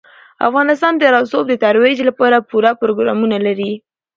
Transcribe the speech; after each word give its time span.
افغانستان 0.47 0.93
د 0.97 1.03
رسوب 1.15 1.43
د 1.49 1.53
ترویج 1.63 1.97
لپاره 2.09 2.45
پوره 2.49 2.71
پروګرامونه 2.81 3.37
لري. 3.45 3.71